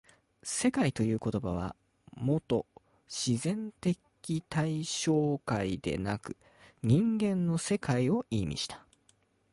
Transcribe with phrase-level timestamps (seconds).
[0.41, 1.75] 「世界」という言葉は
[2.15, 2.65] もと
[3.07, 6.35] 自然的対象界でなく
[6.81, 8.83] 人間の世界を意味した。